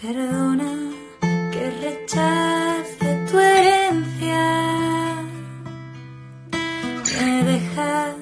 Perdona 0.00 0.72
que 1.52 1.70
rechace 1.82 3.26
tu 3.30 3.38
herencia. 3.38 4.46
Me 7.20 7.44
dejas 7.44 8.16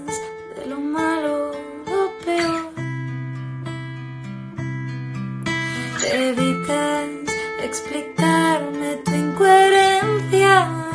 de 0.56 0.66
lo 0.66 0.80
malo 0.80 1.52
lo 1.86 2.10
peor. 2.24 2.72
Evitas 6.12 7.10
explicarme 7.62 8.96
tu 9.04 9.12
incoherencia. 9.12 10.87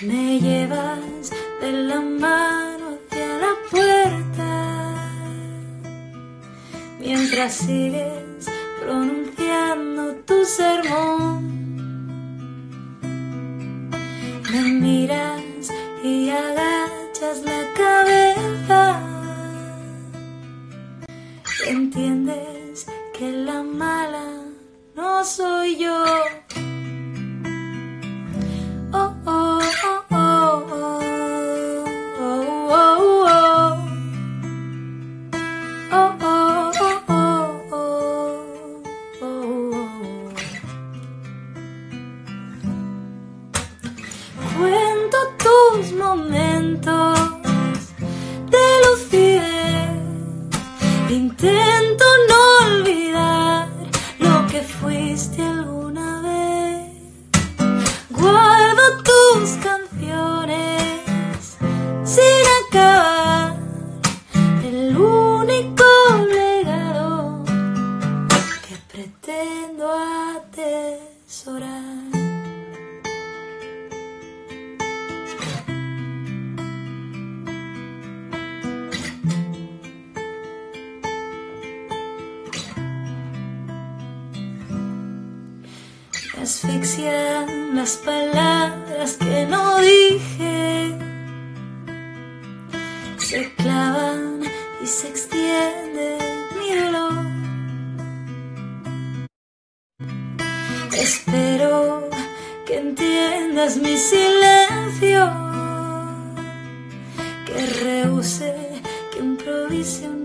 Me 0.00 0.38
llevas 0.38 1.32
de 1.60 1.72
la 1.72 2.00
mano 2.00 2.98
hacia 3.10 3.38
la 3.38 3.52
puerta 3.68 4.94
mientras 7.00 7.54
sigues 7.54 8.46
pronunciando 8.80 10.14
tu 10.24 10.44
sermón. 10.44 11.74
Me 14.52 14.62
miras 14.62 15.72
y 16.04 16.30
agachas 16.30 17.42
la 17.44 17.66
cabeza. 17.74 19.00
Entiendes 21.66 22.86
que 23.18 23.32
la 23.32 23.64
mala 23.64 24.44
no 24.94 25.24
soy 25.24 25.76
yo. 25.76 26.04
Tus 46.08 46.16
momentos 46.16 47.18
de 48.50 48.64
lucidez. 48.86 49.90
Intento 51.10 52.04
no 52.28 52.40
olvidar 52.66 53.68
lo 54.18 54.46
que 54.46 54.60
fuiste 54.62 55.42
alguna 55.42 56.22
vez. 56.22 56.92
Guardo 58.10 59.02
tus 59.02 59.50
canciones 59.68 61.56
sin 62.04 62.44
acabar. 62.66 63.56
El 64.64 64.96
único 64.96 65.84
legado 66.32 67.44
que 68.66 68.76
pretendo 68.92 69.84
atesorar. 70.36 71.97
Asfixian 86.42 87.74
las 87.74 87.96
palabras 87.96 89.16
que 89.16 89.46
no 89.46 89.80
dije. 89.80 90.94
Se 93.18 93.52
clavan 93.54 94.42
y 94.82 94.86
se 94.86 95.08
extiende 95.08 96.18
mi 96.58 96.68
dolor. 96.80 97.26
Espero 100.92 102.08
que 102.66 102.78
entiendas 102.78 103.76
mi 103.76 103.96
silencio. 103.96 105.22
Que 107.46 107.66
rehúse 107.84 108.54
que 109.12 109.18
improvise 109.18 110.08
un 110.08 110.17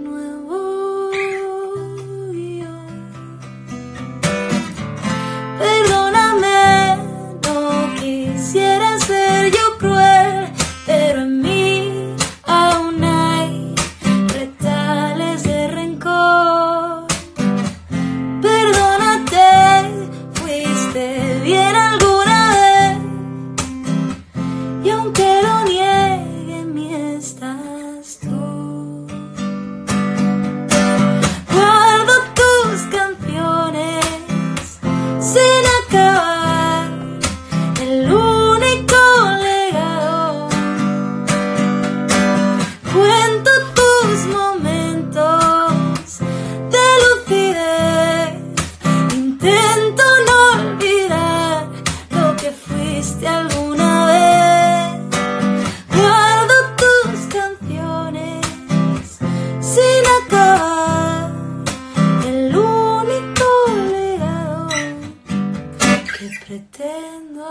que 66.29 66.39
pretendo 66.45 67.43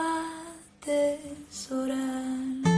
atesorar. 0.80 2.71